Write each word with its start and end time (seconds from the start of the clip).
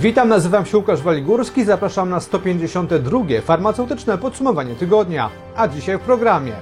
Witam, 0.00 0.28
nazywam 0.28 0.66
się 0.66 0.78
Łukasz 0.78 1.02
Waligórski, 1.02 1.64
zapraszam 1.64 2.10
na 2.10 2.20
152. 2.20 3.20
farmaceutyczne 3.42 4.18
podsumowanie 4.18 4.74
tygodnia, 4.74 5.30
a 5.56 5.68
dzisiaj 5.68 5.98
w 5.98 6.00
programie. 6.00 6.52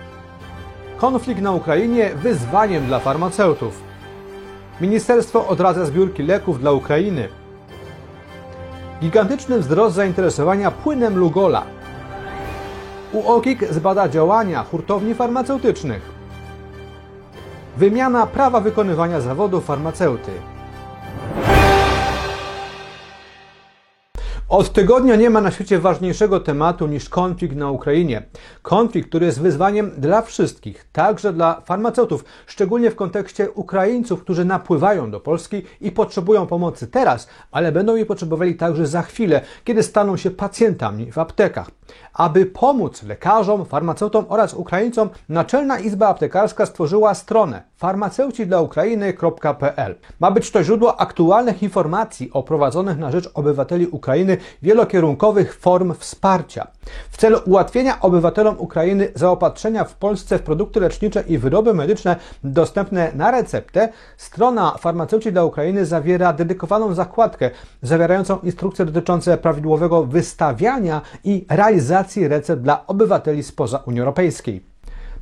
Konflikt 0.96 1.40
na 1.40 1.52
Ukrainie 1.52 2.10
wyzwaniem 2.14 2.86
dla 2.86 2.98
farmaceutów. 3.00 3.80
Ministerstwo 4.80 5.48
odradza 5.48 5.84
zbiórki 5.84 6.22
leków 6.22 6.60
dla 6.60 6.72
Ukrainy. 6.72 7.28
Gigantyczny 9.00 9.58
wzrost 9.58 9.96
zainteresowania 9.96 10.70
płynem 10.70 11.18
Lugola. 11.18 11.62
UOKiK 13.12 13.72
zbada 13.72 14.08
działania 14.08 14.64
hurtowni 14.64 15.14
farmaceutycznych. 15.14 16.02
Wymiana 17.76 18.26
prawa 18.26 18.60
wykonywania 18.60 19.20
zawodu 19.20 19.60
farmaceuty. 19.60 20.32
Od 24.48 24.72
tygodnia 24.72 25.16
nie 25.16 25.30
ma 25.30 25.40
na 25.40 25.50
świecie 25.50 25.78
ważniejszego 25.78 26.40
tematu 26.40 26.86
niż 26.86 27.08
konflikt 27.08 27.56
na 27.56 27.70
Ukrainie. 27.70 28.22
Konflikt, 28.62 29.08
który 29.08 29.26
jest 29.26 29.40
wyzwaniem 29.40 29.90
dla 29.98 30.22
wszystkich, 30.22 30.86
także 30.92 31.32
dla 31.32 31.60
farmaceutów, 31.60 32.24
szczególnie 32.46 32.90
w 32.90 32.96
kontekście 32.96 33.50
Ukraińców, 33.50 34.22
którzy 34.22 34.44
napływają 34.44 35.10
do 35.10 35.20
Polski 35.20 35.62
i 35.80 35.92
potrzebują 35.92 36.46
pomocy 36.46 36.86
teraz, 36.86 37.28
ale 37.50 37.72
będą 37.72 37.96
jej 37.96 38.06
potrzebowali 38.06 38.54
także 38.54 38.86
za 38.86 39.02
chwilę, 39.02 39.40
kiedy 39.64 39.82
staną 39.82 40.16
się 40.16 40.30
pacjentami 40.30 41.12
w 41.12 41.18
aptekach. 41.18 41.70
Aby 42.14 42.46
pomóc 42.46 43.02
lekarzom, 43.02 43.64
farmaceutom 43.64 44.24
oraz 44.28 44.54
Ukraińcom, 44.54 45.10
Naczelna 45.28 45.78
Izba 45.78 46.08
Aptekarska 46.08 46.66
stworzyła 46.66 47.14
stronę 47.14 47.62
farmaceucidlaukrainy.pl. 47.76 49.94
Ma 50.20 50.30
być 50.30 50.50
to 50.50 50.64
źródło 50.64 51.00
aktualnych 51.00 51.62
informacji 51.62 52.30
o 52.32 52.42
prowadzonych 52.42 52.98
na 52.98 53.10
rzecz 53.10 53.30
obywateli 53.34 53.86
Ukrainy 53.86 54.36
wielokierunkowych 54.62 55.56
form 55.56 55.94
wsparcia. 55.94 56.66
W 57.10 57.15
celu 57.16 57.40
ułatwienia 57.46 58.00
obywatelom 58.00 58.56
Ukrainy 58.58 59.08
zaopatrzenia 59.14 59.84
w 59.84 59.94
Polsce 59.94 60.38
w 60.38 60.42
produkty 60.42 60.80
lecznicze 60.80 61.24
i 61.28 61.38
wyroby 61.38 61.74
medyczne 61.74 62.16
dostępne 62.44 63.12
na 63.14 63.30
receptę, 63.30 63.88
strona 64.16 64.76
Farmaceuci 64.78 65.32
dla 65.32 65.44
Ukrainy 65.44 65.86
zawiera 65.86 66.32
dedykowaną 66.32 66.94
zakładkę 66.94 67.50
zawierającą 67.82 68.38
instrukcje 68.42 68.84
dotyczące 68.84 69.38
prawidłowego 69.38 70.04
wystawiania 70.04 71.00
i 71.24 71.46
realizacji 71.50 72.28
recept 72.28 72.62
dla 72.62 72.86
obywateli 72.86 73.42
spoza 73.42 73.78
Unii 73.86 74.00
Europejskiej. 74.00 74.75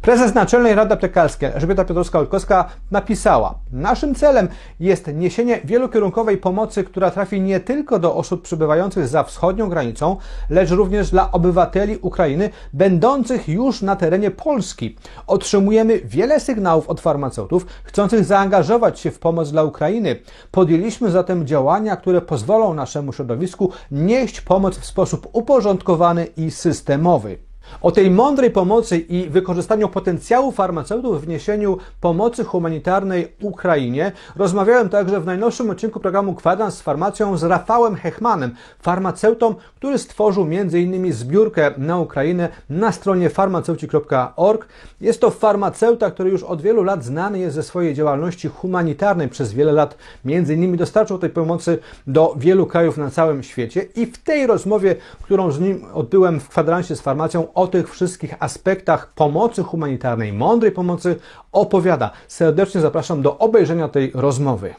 Prezes 0.04 0.34
Naczelnej 0.34 0.74
Rady 0.74 0.94
Aptekarskiej 0.94 1.50
Elżbieta 1.54 1.84
Piotrowska-Olkowska 1.84 2.64
napisała: 2.90 3.54
Naszym 3.72 4.14
celem 4.14 4.48
jest 4.80 5.06
niesienie 5.14 5.60
wielokierunkowej 5.64 6.38
pomocy, 6.38 6.84
która 6.84 7.10
trafi 7.10 7.40
nie 7.40 7.60
tylko 7.60 7.98
do 7.98 8.14
osób 8.14 8.42
przebywających 8.42 9.08
za 9.08 9.22
wschodnią 9.22 9.68
granicą, 9.68 10.16
lecz 10.50 10.70
również 10.70 11.10
dla 11.10 11.32
obywateli 11.32 11.98
Ukrainy 12.02 12.50
będących 12.72 13.48
już 13.48 13.82
na 13.82 13.96
terenie 13.96 14.30
Polski. 14.30 14.96
Otrzymujemy 15.26 16.00
wiele 16.00 16.40
sygnałów 16.40 16.88
od 16.88 17.00
farmaceutów 17.00 17.66
chcących 17.84 18.24
zaangażować 18.24 19.00
się 19.00 19.10
w 19.10 19.18
pomoc 19.18 19.50
dla 19.50 19.62
Ukrainy. 19.62 20.16
Podjęliśmy 20.50 21.10
zatem 21.10 21.46
działania, 21.46 21.96
które 21.96 22.20
pozwolą 22.20 22.74
naszemu 22.74 23.12
środowisku 23.12 23.72
nieść 23.90 24.40
pomoc 24.40 24.78
w 24.78 24.86
sposób 24.86 25.28
uporządkowany 25.32 26.24
i 26.24 26.50
systemowy. 26.50 27.53
O 27.82 27.92
tej 27.92 28.10
mądrej 28.10 28.50
pomocy 28.50 28.98
i 28.98 29.28
wykorzystaniu 29.28 29.88
potencjału 29.88 30.52
farmaceutów 30.52 31.20
w 31.20 31.24
wniesieniu 31.24 31.78
pomocy 32.00 32.44
humanitarnej 32.44 33.32
Ukrainie 33.40 34.12
rozmawiałem 34.36 34.88
także 34.88 35.20
w 35.20 35.26
najnowszym 35.26 35.70
odcinku 35.70 36.00
programu 36.00 36.34
Kwadrans 36.34 36.74
z 36.74 36.82
farmacją 36.82 37.36
z 37.36 37.42
Rafałem 37.42 37.94
Hechmanem, 37.94 38.54
farmaceutą, 38.82 39.54
który 39.76 39.98
stworzył 39.98 40.42
m.in. 40.50 41.12
zbiórkę 41.12 41.70
na 41.78 41.98
Ukrainę 41.98 42.48
na 42.70 42.92
stronie 42.92 43.30
farmaceuci.org. 43.30 44.66
Jest 45.00 45.20
to 45.20 45.30
farmaceuta, 45.30 46.10
który 46.10 46.30
już 46.30 46.42
od 46.42 46.62
wielu 46.62 46.82
lat 46.82 47.04
znany 47.04 47.38
jest 47.38 47.54
ze 47.54 47.62
swojej 47.62 47.94
działalności 47.94 48.48
humanitarnej. 48.48 49.28
Przez 49.28 49.52
wiele 49.52 49.72
lat 49.72 49.96
m.in. 50.24 50.76
dostarczył 50.76 51.18
tej 51.18 51.30
pomocy 51.30 51.78
do 52.06 52.34
wielu 52.38 52.66
krajów 52.66 52.96
na 52.96 53.10
całym 53.10 53.42
świecie 53.42 53.86
i 53.96 54.06
w 54.06 54.18
tej 54.18 54.46
rozmowie, 54.46 54.96
którą 55.22 55.50
z 55.50 55.60
nim 55.60 55.84
odbyłem 55.94 56.40
w 56.40 56.48
kwadransie 56.48 56.96
z 56.96 57.00
farmacją, 57.00 57.46
o 57.54 57.66
tych 57.66 57.90
wszystkich 57.90 58.34
aspektach 58.40 59.12
pomocy 59.14 59.62
humanitarnej, 59.62 60.32
mądrej 60.32 60.72
pomocy 60.72 61.16
opowiada. 61.52 62.10
Serdecznie 62.28 62.80
zapraszam 62.80 63.22
do 63.22 63.38
obejrzenia 63.38 63.88
tej 63.88 64.10
rozmowy. 64.14 64.74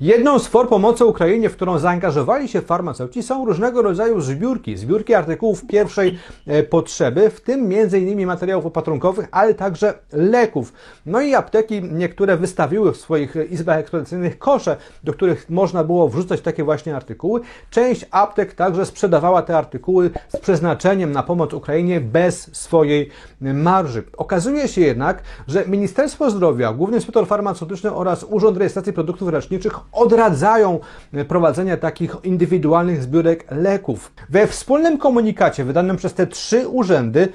Jedną 0.00 0.38
z 0.38 0.46
form 0.46 0.68
pomocy 0.68 1.04
Ukrainie, 1.04 1.48
w 1.48 1.56
którą 1.56 1.78
zaangażowali 1.78 2.48
się 2.48 2.60
farmaceuci, 2.60 3.22
są 3.22 3.44
różnego 3.44 3.82
rodzaju 3.82 4.20
zbiórki, 4.20 4.76
zbiórki 4.76 5.14
artykułów 5.14 5.66
pierwszej 5.66 6.18
e, 6.46 6.62
potrzeby, 6.62 7.30
w 7.30 7.40
tym 7.40 7.72
m.in. 7.72 8.26
materiałów 8.26 8.66
opatrunkowych, 8.66 9.28
ale 9.30 9.54
także 9.54 9.94
leków. 10.12 10.72
No 11.06 11.20
i 11.20 11.34
apteki 11.34 11.82
niektóre 11.82 12.36
wystawiły 12.36 12.92
w 12.92 12.96
swoich 12.96 13.34
izbach 13.50 13.78
eksploatacyjnych 13.78 14.38
kosze, 14.38 14.76
do 15.04 15.12
których 15.12 15.50
można 15.50 15.84
było 15.84 16.08
wrzucać 16.08 16.40
takie 16.40 16.64
właśnie 16.64 16.96
artykuły. 16.96 17.40
Część 17.70 18.06
aptek 18.10 18.54
także 18.54 18.86
sprzedawała 18.86 19.42
te 19.42 19.58
artykuły 19.58 20.10
z 20.28 20.36
przeznaczeniem 20.36 21.12
na 21.12 21.22
pomoc 21.22 21.54
Ukrainie 21.54 22.00
bez 22.00 22.56
swojej 22.56 23.10
marży. 23.40 24.02
Okazuje 24.16 24.68
się 24.68 24.80
jednak, 24.80 25.22
że 25.48 25.66
Ministerstwo 25.66 26.30
Zdrowia, 26.30 26.72
Główny 26.72 26.96
Inspektor 26.96 27.26
Farmaceutyczny 27.26 27.94
oraz 27.94 28.24
Urząd 28.24 28.56
Rejestracji 28.56 28.92
Produktów 28.92 29.32
Leczniczych 29.32 29.89
odradzają 29.92 30.80
prowadzenia 31.28 31.76
takich 31.76 32.16
indywidualnych 32.22 33.02
zbiórek 33.02 33.44
leków. 33.50 34.12
We 34.28 34.46
wspólnym 34.46 34.98
komunikacie 34.98 35.64
wydanym 35.64 35.96
przez 35.96 36.14
te 36.14 36.26
trzy 36.26 36.68
urzędy 36.68 37.28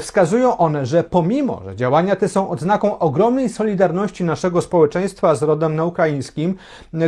wskazują 0.00 0.56
one, 0.56 0.86
że 0.86 1.04
pomimo, 1.04 1.62
że 1.64 1.76
działania 1.76 2.16
te 2.16 2.28
są 2.28 2.48
odznaką 2.48 2.98
ogromnej 2.98 3.48
solidarności 3.48 4.24
naszego 4.24 4.60
społeczeństwa 4.60 5.34
z 5.34 5.42
rodem 5.42 5.76
na 5.76 5.84
ukraińskim, 5.84 6.54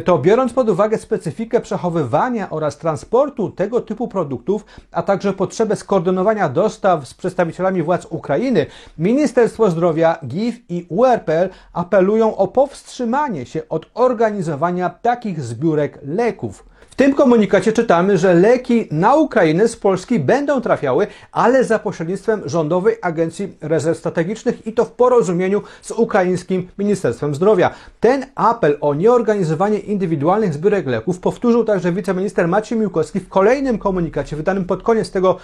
to 0.05 0.19
biorąc 0.19 0.53
pod 0.53 0.69
uwagę 0.69 0.99
specyfikę 0.99 1.61
przechowywania 1.61 2.51
oraz 2.51 2.79
transportu 2.79 3.51
tego 3.51 3.81
typu 3.81 4.09
produktów, 4.09 4.65
a 4.93 5.03
także 5.03 5.33
potrzebę 5.33 5.77
skoordynowania 5.77 6.49
dostaw 6.49 7.09
z 7.09 7.15
przedstawicielami 7.15 7.83
władz 7.83 8.07
Ukrainy, 8.11 8.67
Ministerstwo 8.99 9.71
Zdrowia, 9.71 10.19
GIF 10.27 10.71
i 10.71 10.87
URPL 10.89 11.49
apelują 11.73 12.37
o 12.37 12.49
powstrzymanie 12.49 13.47
się 13.47 13.63
od 13.69 13.87
organizowania 13.95 14.88
takich 14.89 15.43
zbiórek 15.43 15.99
leków 16.03 16.65
tym 16.99 17.15
komunikacie 17.15 17.73
czytamy, 17.73 18.19
że 18.19 18.35
leki 18.35 18.89
na 18.91 19.15
Ukrainę 19.15 19.69
z 19.69 19.77
Polski 19.77 20.21
będą 20.21 20.61
trafiały, 20.61 21.07
ale 21.33 21.65
za 21.65 21.79
pośrednictwem 21.79 22.43
Rządowej 22.45 22.97
Agencji 23.03 23.53
Rezerw 23.61 23.99
Strategicznych 23.99 24.67
i 24.67 24.73
to 24.73 24.85
w 24.85 24.93
porozumieniu 24.93 25.63
z 25.83 25.91
ukraińskim 25.91 26.69
Ministerstwem 26.79 27.35
Zdrowia. 27.35 27.71
Ten 28.01 28.27
apel 28.35 28.79
o 28.81 28.95
nieorganizowanie 28.95 29.79
indywidualnych 29.79 30.55
zbiórek 30.55 30.87
leków 30.87 31.19
powtórzył 31.19 31.65
także 31.65 31.93
wiceminister 31.93 32.49
Maciej 32.49 32.79
Miłkowski 32.79 33.21
w 33.21 33.29
kolejnym 33.29 33.79
komunikacie 33.79 34.37
wydanym 34.37 34.65
pod 34.65 34.83
koniec 34.83 35.11
tego 35.11 35.37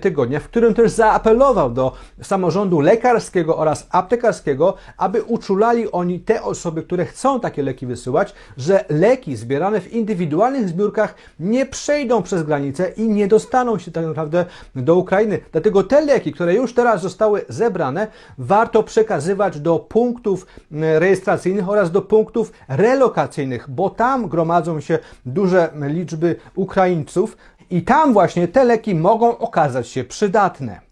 tygodnia, 0.00 0.40
w 0.40 0.44
którym 0.44 0.74
też 0.74 0.90
zaapelował 0.90 1.70
do 1.70 1.92
samorządu 2.22 2.80
lekarskiego 2.80 3.56
oraz 3.56 3.86
aptekarskiego, 3.90 4.74
aby 4.96 5.22
uczulali 5.22 5.92
oni 5.92 6.20
te 6.20 6.42
osoby, 6.42 6.82
które 6.82 7.04
chcą 7.04 7.40
takie 7.40 7.62
leki 7.62 7.86
wysyłać, 7.86 8.34
że 8.56 8.84
leki 8.88 9.36
zbierane 9.36 9.80
w 9.80 9.92
indywidualnych 9.92 10.68
zbiórkach 10.68 10.99
nie 11.40 11.66
przejdą 11.66 12.22
przez 12.22 12.42
granicę 12.42 12.92
i 12.96 13.08
nie 13.08 13.28
dostaną 13.28 13.78
się 13.78 13.90
tak 13.90 14.06
naprawdę 14.06 14.44
do 14.76 14.96
Ukrainy. 14.96 15.40
Dlatego 15.52 15.82
te 15.82 16.00
leki, 16.00 16.32
które 16.32 16.54
już 16.54 16.74
teraz 16.74 17.02
zostały 17.02 17.44
zebrane, 17.48 18.06
warto 18.38 18.82
przekazywać 18.82 19.60
do 19.60 19.78
punktów 19.78 20.46
rejestracyjnych 20.70 21.68
oraz 21.68 21.90
do 21.90 22.02
punktów 22.02 22.52
relokacyjnych, 22.68 23.70
bo 23.70 23.90
tam 23.90 24.28
gromadzą 24.28 24.80
się 24.80 24.98
duże 25.26 25.70
liczby 25.80 26.36
Ukraińców 26.54 27.36
i 27.70 27.82
tam 27.82 28.12
właśnie 28.12 28.48
te 28.48 28.64
leki 28.64 28.94
mogą 28.94 29.38
okazać 29.38 29.88
się 29.88 30.04
przydatne. 30.04 30.89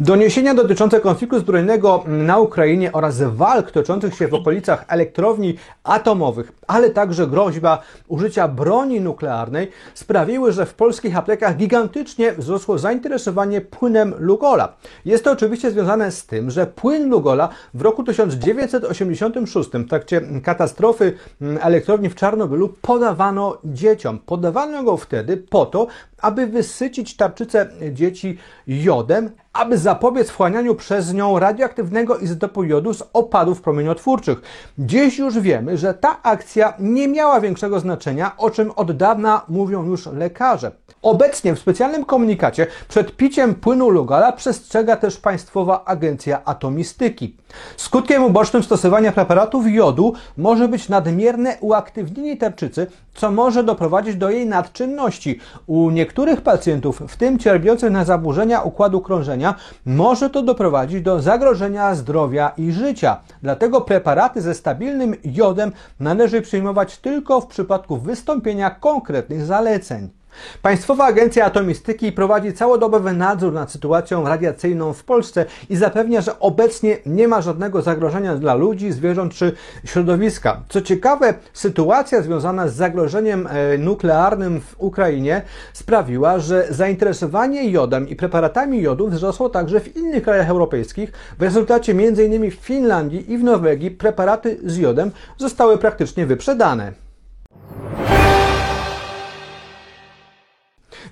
Doniesienia 0.00 0.54
dotyczące 0.54 1.00
konfliktu 1.00 1.38
zbrojnego 1.38 2.04
na 2.06 2.38
Ukrainie 2.38 2.92
oraz 2.92 3.22
walk 3.22 3.70
toczących 3.70 4.14
się 4.14 4.28
w 4.28 4.34
okolicach 4.34 4.84
elektrowni 4.88 5.54
atomowych, 5.84 6.52
ale 6.66 6.90
także 6.90 7.26
groźba 7.26 7.82
użycia 8.08 8.48
broni 8.48 9.00
nuklearnej 9.00 9.70
sprawiły, 9.94 10.52
że 10.52 10.66
w 10.66 10.74
polskich 10.74 11.16
aptekach 11.16 11.56
gigantycznie 11.56 12.32
wzrosło 12.32 12.78
zainteresowanie 12.78 13.60
płynem 13.60 14.14
Lugola. 14.18 14.72
Jest 15.04 15.24
to 15.24 15.32
oczywiście 15.32 15.70
związane 15.70 16.12
z 16.12 16.26
tym, 16.26 16.50
że 16.50 16.66
płyn 16.66 17.10
Lugola 17.10 17.48
w 17.74 17.82
roku 17.82 18.04
1986 18.04 19.70
w 19.70 19.88
trakcie 19.88 20.20
katastrofy 20.44 21.12
elektrowni 21.60 22.08
w 22.08 22.14
Czarnobylu 22.14 22.68
podawano 22.82 23.58
dzieciom. 23.64 24.18
Podawano 24.18 24.82
go 24.82 24.96
wtedy 24.96 25.36
po 25.36 25.66
to, 25.66 25.86
aby 26.22 26.46
wysycić 26.46 27.16
tarczycę 27.16 27.68
dzieci 27.92 28.38
jodem, 28.66 29.30
aby 29.52 29.78
zapobiec 29.78 30.30
wchłanianiu 30.30 30.74
przez 30.74 31.14
nią 31.14 31.38
radioaktywnego 31.38 32.18
izotopu 32.18 32.64
jodu 32.64 32.94
z 32.94 33.02
opadów 33.12 33.62
promieniotwórczych. 33.62 34.42
Dziś 34.78 35.18
już 35.18 35.38
wiemy, 35.38 35.78
że 35.78 35.94
ta 35.94 36.22
akcja 36.22 36.74
nie 36.78 37.08
miała 37.08 37.40
większego 37.40 37.80
znaczenia, 37.80 38.32
o 38.36 38.50
czym 38.50 38.72
od 38.76 38.96
dawna 38.96 39.42
mówią 39.48 39.86
już 39.86 40.06
lekarze. 40.06 40.72
Obecnie 41.02 41.54
w 41.54 41.58
specjalnym 41.58 42.04
komunikacie 42.04 42.66
przed 42.88 43.16
piciem 43.16 43.54
płynu 43.54 43.90
Lugala 43.90 44.32
przestrzega 44.32 44.96
też 44.96 45.16
Państwowa 45.16 45.84
Agencja 45.84 46.44
Atomistyki. 46.44 47.36
Skutkiem 47.76 48.24
ubocznym 48.24 48.62
stosowania 48.62 49.12
preparatów 49.12 49.72
jodu 49.72 50.14
może 50.36 50.68
być 50.68 50.88
nadmierne 50.88 51.56
uaktywnienie 51.60 52.36
tarczycy, 52.36 52.86
co 53.14 53.30
może 53.30 53.64
doprowadzić 53.64 54.16
do 54.16 54.30
jej 54.30 54.46
nadczynności. 54.46 55.38
U 55.66 55.90
niektórych 55.90 56.09
pacjentów, 56.44 57.02
w 57.08 57.16
tym 57.16 57.38
cierpiących 57.38 57.90
na 57.90 58.04
zaburzenia 58.04 58.60
układu 58.60 59.00
krążenia, 59.00 59.54
może 59.86 60.30
to 60.30 60.42
doprowadzić 60.42 61.02
do 61.02 61.22
zagrożenia 61.22 61.94
zdrowia 61.94 62.52
i 62.56 62.72
życia. 62.72 63.20
Dlatego 63.42 63.80
preparaty 63.80 64.40
ze 64.40 64.54
stabilnym 64.54 65.14
jodem 65.24 65.72
należy 66.00 66.42
przyjmować 66.42 66.98
tylko 66.98 67.40
w 67.40 67.46
przypadku 67.46 67.96
wystąpienia 67.96 68.70
konkretnych 68.70 69.44
zaleceń. 69.44 70.19
Państwowa 70.62 71.04
Agencja 71.04 71.44
Atomistyki 71.44 72.12
prowadzi 72.12 72.52
całodobowy 72.52 73.12
nadzór 73.12 73.52
nad 73.52 73.72
sytuacją 73.72 74.28
radiacyjną 74.28 74.92
w 74.92 75.04
Polsce 75.04 75.46
i 75.70 75.76
zapewnia, 75.76 76.20
że 76.20 76.40
obecnie 76.40 76.96
nie 77.06 77.28
ma 77.28 77.42
żadnego 77.42 77.82
zagrożenia 77.82 78.36
dla 78.36 78.54
ludzi, 78.54 78.92
zwierząt 78.92 79.34
czy 79.34 79.52
środowiska. 79.84 80.62
Co 80.68 80.82
ciekawe, 80.82 81.34
sytuacja 81.52 82.22
związana 82.22 82.68
z 82.68 82.74
zagrożeniem 82.74 83.46
e, 83.46 83.78
nuklearnym 83.78 84.60
w 84.60 84.74
Ukrainie 84.78 85.42
sprawiła, 85.72 86.38
że 86.38 86.66
zainteresowanie 86.70 87.70
jodem 87.70 88.08
i 88.08 88.16
preparatami 88.16 88.82
jodu 88.82 89.08
wzrosło 89.08 89.48
także 89.48 89.80
w 89.80 89.96
innych 89.96 90.22
krajach 90.22 90.48
europejskich. 90.48 91.12
W 91.38 91.42
rezultacie 91.42 91.92
m.in. 91.92 92.50
w 92.50 92.54
Finlandii 92.54 93.32
i 93.32 93.38
w 93.38 93.44
Norwegii 93.44 93.90
preparaty 93.90 94.58
z 94.64 94.76
jodem 94.76 95.10
zostały 95.38 95.78
praktycznie 95.78 96.26
wyprzedane. 96.26 97.09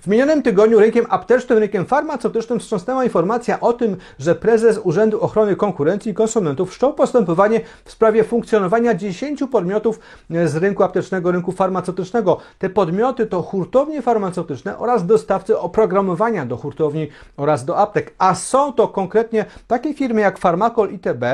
W 0.00 0.06
minionym 0.06 0.43
tygodniu 0.43 0.79
rynkiem 0.79 1.06
aptecznym, 1.08 1.58
rynkiem 1.58 1.87
farmaceutycznym 1.87 2.61
wstrząsnęła 2.61 3.05
informacja 3.05 3.61
o 3.61 3.73
tym, 3.73 3.96
że 4.19 4.35
prezes 4.35 4.81
Urzędu 4.85 5.20
Ochrony 5.20 5.56
Konkurencji 5.56 6.12
i 6.12 6.14
Konsumentów 6.14 6.70
wszczął 6.70 6.94
postępowanie 6.94 7.61
w 7.85 7.90
sprawie 7.90 8.25
funkcjonowania 8.25 8.94
10 8.94 9.43
podmiotów 9.52 10.00
z 10.44 10.56
rynku 10.56 10.82
aptecznego, 10.82 11.32
rynku 11.32 11.52
farmaceutycznego. 11.52 12.38
Te 12.58 12.70
podmioty 12.70 13.26
to 13.26 13.43
hurtownie 13.43 14.02
farmaceutyczne 14.02 14.79
oraz 14.79 15.06
dostawcy 15.06 15.58
oprogramowania 15.58 16.46
do 16.46 16.56
hurtowni 16.56 17.08
oraz 17.37 17.64
do 17.64 17.79
aptek, 17.79 18.14
a 18.19 18.35
są 18.35 18.73
to 18.73 18.88
konkretnie 18.88 19.44
takie 19.67 19.94
firmy 19.94 20.20
jak 20.20 20.38
Farmakol 20.38 20.90
ITB, 20.90 21.25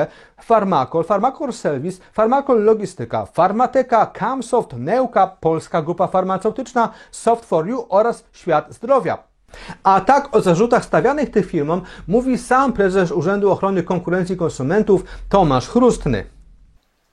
Farmakol, 0.41 1.03
Farmakol 1.03 1.53
Service, 1.53 2.01
Farmakol 2.13 2.63
Logistyka, 2.63 3.25
Farmateka, 3.25 4.05
Camsoft, 4.05 4.73
Neuka, 4.77 5.27
Polska 5.27 5.81
Grupa 5.81 6.07
Farmaceutyczna, 6.07 6.89
Soft 7.11 7.45
for 7.45 7.67
You 7.67 7.85
oraz 7.89 8.23
Świat 8.45 8.73
Zdrowia. 8.73 9.23
A 9.83 10.01
tak 10.01 10.35
o 10.35 10.41
zarzutach 10.41 10.85
stawianych 10.85 11.31
tych 11.31 11.45
firmom 11.45 11.81
mówi 12.07 12.37
sam 12.37 12.73
prezes 12.73 13.11
Urzędu 13.11 13.51
Ochrony 13.51 13.83
Konkurencji 13.83 14.37
Konsumentów 14.37 15.03
Tomasz 15.29 15.67
Chrustny. 15.67 16.25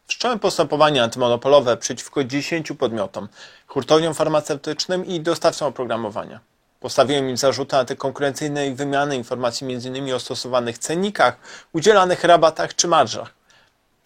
Wszcząłem 0.07 0.39
postępowanie 0.39 1.03
antymonopolowe 1.03 1.77
przeciwko 1.77 2.25
10 2.25 2.73
podmiotom, 2.73 3.29
hurtowniom 3.67 4.15
farmaceutycznym 4.15 5.07
i 5.07 5.21
dostawcom 5.21 5.69
oprogramowania. 5.69 6.41
Postawiłem 6.81 7.29
im 7.29 7.37
zarzuty 7.37 7.77
antykonkurencyjnej 7.77 8.75
wymiany 8.75 9.17
informacji 9.17 9.75
m.in. 9.75 10.15
o 10.15 10.19
stosowanych 10.19 10.79
cennikach, 10.79 11.37
udzielanych 11.73 12.25
rabatach 12.25 12.75
czy 12.77 12.89
marżach. 12.89 13.35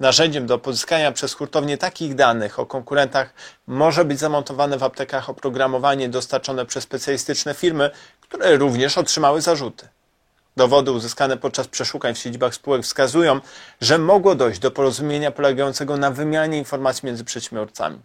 Narzędziem 0.00 0.46
do 0.46 0.58
pozyskania 0.58 1.12
przez 1.12 1.34
hurtownię 1.34 1.78
takich 1.78 2.14
danych 2.14 2.58
o 2.58 2.66
konkurentach 2.66 3.34
może 3.66 4.04
być 4.04 4.18
zamontowane 4.18 4.78
w 4.78 4.82
aptekach 4.82 5.30
oprogramowanie 5.30 6.08
dostarczone 6.08 6.66
przez 6.66 6.84
specjalistyczne 6.84 7.54
firmy, 7.54 7.90
które 8.20 8.56
również 8.56 8.98
otrzymały 8.98 9.40
zarzuty. 9.40 9.88
Dowody 10.56 10.92
uzyskane 10.92 11.36
podczas 11.36 11.68
przeszukań 11.68 12.14
w 12.14 12.18
siedzibach 12.18 12.54
spółek 12.54 12.82
wskazują, 12.82 13.40
że 13.80 13.98
mogło 13.98 14.34
dojść 14.34 14.60
do 14.60 14.70
porozumienia 14.70 15.30
polegającego 15.30 15.96
na 15.96 16.10
wymianie 16.10 16.58
informacji 16.58 17.06
między 17.06 17.24
przedsiębiorcami. 17.24 17.98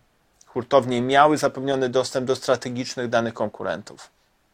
Hurtownie 0.46 1.02
miały 1.02 1.38
zapewniony 1.38 1.90
dostęp 1.90 2.28
do 2.28 2.36
strategicznych 2.36 3.10
danych 3.10 3.34
konkurentów. 3.34 4.10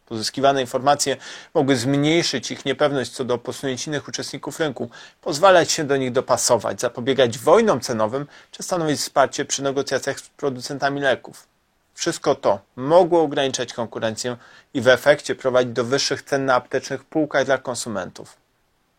Pozyskiwane 0.09 0.62
informacje 0.62 1.18
mogły 1.54 1.75
zmniejszyć 1.75 2.51
ich 2.51 2.65
niepewność 2.65 3.12
co 3.12 3.25
do 3.25 3.38
posunięć 3.38 3.88
innych 3.88 4.07
uczestników 4.07 4.59
rynku, 4.59 4.89
pozwalać 5.21 5.71
się 5.71 5.83
do 5.83 5.98
nich 5.98 6.12
dopasować, 6.12 6.81
zapobiegać 6.81 7.38
wojnom 7.38 7.80
cenowym 7.80 8.27
czy 8.51 8.63
stanowić 8.63 9.00
wsparcie 9.00 9.45
przy 9.45 9.63
negocjacjach 9.63 10.19
z 10.19 10.30
producentami 10.30 11.01
leków. 11.01 11.48
Wszystko 11.94 12.36
to 12.36 12.59
mogło 12.75 13.21
ograniczać 13.21 13.74
konkurencję 13.74 14.38
i 14.74 14.81
w 14.81 14.88
efekcie 14.88 15.36
prowadzić 15.36 15.74
do 15.74 15.83
wyższych 15.83 16.21
cen 16.21 16.45
na 16.45 16.56
aptecznych 16.56 17.03
półkach 17.03 17.45
dla 17.45 17.57
konsumentów. 17.57 18.38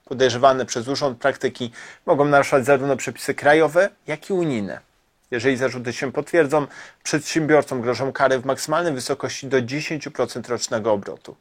Podejrzewane 0.04 0.66
przez 0.66 0.88
urząd 0.88 1.19
praktyki 1.19 1.70
mogą 2.06 2.25
naruszać 2.25 2.64
zarówno 2.64 2.96
przepisy 2.96 3.34
krajowe, 3.34 3.90
jak 4.06 4.31
i 4.31 4.32
unijne. 4.32 4.88
Jeżeli 5.30 5.56
zarzuty 5.56 5.92
się 5.92 6.12
potwierdzą, 6.12 6.66
przedsiębiorcom 7.02 7.80
grożą 7.80 8.12
kary 8.12 8.38
w 8.38 8.44
maksymalnej 8.44 8.92
wysokości 8.92 9.46
do 9.46 9.62
10% 9.62 10.48
rocznego 10.48 10.92
obrotu. 10.92 11.36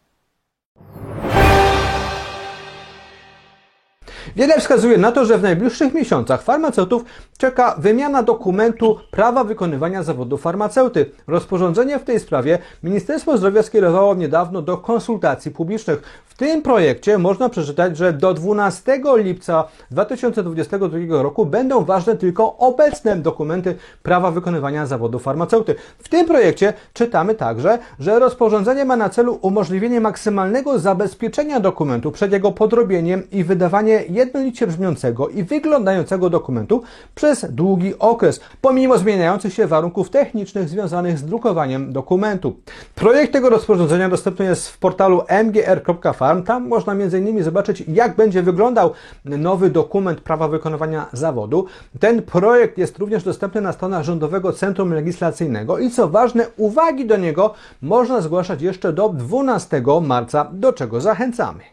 Wiele 4.37 4.59
wskazuje 4.59 4.97
na 4.97 5.11
to, 5.11 5.25
że 5.25 5.37
w 5.37 5.43
najbliższych 5.43 5.93
miesiącach 5.93 6.41
farmaceutów 6.41 7.05
czeka 7.37 7.75
wymiana 7.77 8.23
dokumentu 8.23 8.97
prawa 9.11 9.43
wykonywania 9.43 10.03
zawodu 10.03 10.37
farmaceuty. 10.37 11.11
Rozporządzenie 11.27 11.99
w 11.99 12.03
tej 12.03 12.19
sprawie 12.19 12.59
Ministerstwo 12.83 13.37
Zdrowia 13.37 13.63
skierowało 13.63 14.15
niedawno 14.15 14.61
do 14.61 14.77
konsultacji 14.77 15.51
publicznych. 15.51 16.23
W 16.25 16.35
tym 16.35 16.61
projekcie 16.61 17.17
można 17.17 17.49
przeczytać, 17.49 17.97
że 17.97 18.13
do 18.13 18.33
12 18.33 19.01
lipca 19.15 19.63
2022 19.91 21.23
roku 21.23 21.45
będą 21.45 21.85
ważne 21.85 22.15
tylko 22.15 22.57
obecne 22.57 23.15
dokumenty 23.15 23.75
prawa 24.03 24.31
wykonywania 24.31 24.85
zawodu 24.85 25.19
farmaceuty. 25.19 25.75
W 25.99 26.09
tym 26.09 26.25
projekcie 26.25 26.73
czytamy 26.93 27.35
także, 27.35 27.79
że 27.99 28.19
rozporządzenie 28.19 28.85
ma 28.85 28.95
na 28.95 29.09
celu 29.09 29.39
umożliwienie 29.41 30.01
maksymalnego 30.01 30.79
zabezpieczenia 30.79 31.59
dokumentu 31.59 32.11
przed 32.11 32.31
jego 32.31 32.51
podrobieniem 32.51 33.29
i 33.31 33.43
wydawanie 33.43 34.03
jednolicie 34.27 34.67
brzmiącego 34.67 35.29
i 35.29 35.43
wyglądającego 35.43 36.29
dokumentu 36.29 36.83
przez 37.15 37.45
długi 37.49 37.99
okres, 37.99 38.39
pomimo 38.61 38.97
zmieniających 38.97 39.53
się 39.53 39.67
warunków 39.67 40.09
technicznych 40.09 40.69
związanych 40.69 41.17
z 41.17 41.23
drukowaniem 41.23 41.93
dokumentu. 41.93 42.55
Projekt 42.95 43.33
tego 43.33 43.49
rozporządzenia 43.49 44.09
dostępny 44.09 44.45
jest 44.45 44.69
w 44.69 44.77
portalu 44.77 45.21
mgr.farm. 45.43 46.43
Tam 46.43 46.67
można 46.67 46.93
m.in. 46.93 47.43
zobaczyć, 47.43 47.83
jak 47.87 48.15
będzie 48.15 48.43
wyglądał 48.43 48.91
nowy 49.25 49.69
dokument 49.69 50.21
prawa 50.21 50.47
wykonywania 50.47 51.05
zawodu. 51.13 51.65
Ten 51.99 52.21
projekt 52.21 52.77
jest 52.77 52.97
również 52.97 53.23
dostępny 53.23 53.61
na 53.61 53.73
stronach 53.73 54.03
Rządowego 54.03 54.53
Centrum 54.53 54.93
Legislacyjnego 54.93 55.79
i 55.79 55.89
co 55.89 56.07
ważne, 56.07 56.45
uwagi 56.57 57.05
do 57.05 57.17
niego 57.17 57.53
można 57.81 58.21
zgłaszać 58.21 58.61
jeszcze 58.61 58.93
do 58.93 59.09
12 59.09 59.83
marca, 60.01 60.49
do 60.53 60.73
czego 60.73 61.01
zachęcamy. 61.01 61.63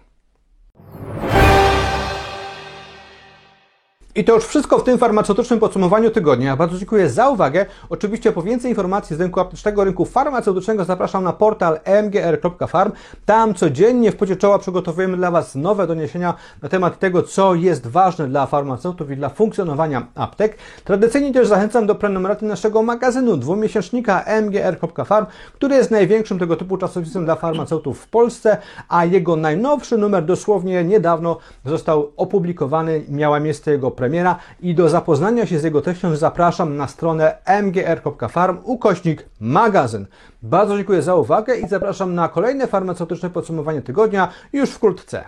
I 4.17 4.25
to 4.25 4.35
już 4.35 4.45
wszystko 4.45 4.79
w 4.79 4.85
tym 4.85 4.99
farmaceutycznym 4.99 5.61
podsumowaniu 5.61 6.11
tygodnia. 6.11 6.57
Bardzo 6.57 6.79
dziękuję 6.79 7.09
za 7.11 7.29
uwagę. 7.29 7.67
Oczywiście 7.91 8.33
po 8.33 8.43
więcej 8.43 8.71
informacji 8.71 9.17
z 9.17 9.21
rynku 9.21 9.41
aptecznego, 9.41 9.85
rynku 9.85 10.05
farmaceutycznego 10.05 10.85
zapraszam 10.85 11.25
na 11.25 11.33
portal 11.33 11.81
mgr.farm. 12.03 12.93
Tam 13.27 13.55
codziennie 13.55 14.13
w 14.13 14.17
pocie 14.17 14.37
czoła 14.37 14.59
przygotowujemy 14.59 15.17
dla 15.17 15.31
Was 15.31 15.55
nowe 15.55 15.87
doniesienia 15.87 16.35
na 16.63 16.69
temat 16.69 16.99
tego, 16.99 17.23
co 17.23 17.55
jest 17.55 17.87
ważne 17.87 18.29
dla 18.29 18.47
farmaceutów 18.47 19.11
i 19.11 19.17
dla 19.17 19.29
funkcjonowania 19.29 20.07
aptek. 20.15 20.59
Tradycyjnie 20.85 21.33
też 21.33 21.49
zachęcam 21.49 21.87
do 21.87 21.95
prenumeraty 21.95 22.45
naszego 22.45 22.83
magazynu 22.83 23.37
dwumiesięcznika 23.37 24.25
mgr.farm, 24.43 25.27
który 25.55 25.75
jest 25.75 25.91
największym 25.91 26.39
tego 26.39 26.57
typu 26.57 26.77
czasopismem 26.77 27.25
dla 27.25 27.35
farmaceutów 27.35 28.01
w 28.01 28.09
Polsce, 28.09 28.57
a 28.89 29.05
jego 29.05 29.37
najnowszy 29.37 29.99
numer 29.99 30.25
dosłownie 30.25 30.85
niedawno 30.85 31.39
został 31.65 32.13
opublikowany. 32.17 33.05
Miała 33.09 33.41
miejsce 33.41 33.71
jego 33.71 33.91
premiera 33.91 34.04
premiera 34.05 34.37
i 34.61 34.75
do 34.75 34.89
zapoznania 34.89 35.47
się 35.47 35.59
z 35.59 35.65
jego 35.65 35.81
treścią 35.81 36.17
zapraszam 36.17 36.77
na 36.77 36.89
stronę 36.89 37.37
mgr.farm 37.63 38.59
ukośnik 38.65 39.29
magazyn. 39.41 40.07
Bardzo 40.43 40.77
dziękuję 40.77 41.03
za 41.03 41.15
uwagę 41.15 41.57
i 41.57 41.69
zapraszam 41.69 42.15
na 42.15 42.29
kolejne 42.29 42.67
farmaceutyczne 42.67 43.31
podsumowanie 43.31 43.83
tygodnia 43.83 44.29
już 44.53 44.71
wkrótce. 44.71 45.25